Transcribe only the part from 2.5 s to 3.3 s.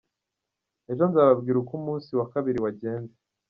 wagenze.